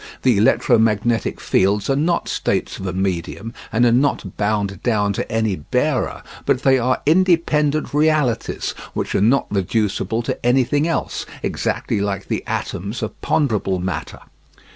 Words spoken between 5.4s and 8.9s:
bearer, but they are independent realities